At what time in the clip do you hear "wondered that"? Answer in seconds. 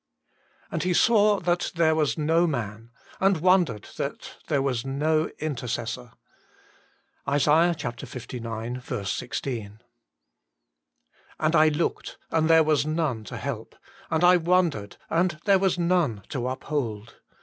3.39-4.37